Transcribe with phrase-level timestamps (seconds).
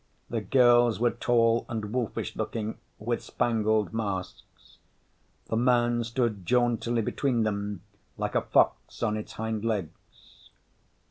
[0.31, 4.79] The girls were tall and wolfish looking, with spangled masks.
[5.45, 7.81] The man stood jauntily between them
[8.17, 10.49] like a fox on its hind legs.